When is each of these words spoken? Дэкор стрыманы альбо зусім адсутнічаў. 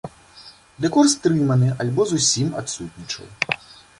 Дэкор 0.85 1.09
стрыманы 1.13 1.69
альбо 1.85 2.07
зусім 2.13 2.47
адсутнічаў. 2.61 3.27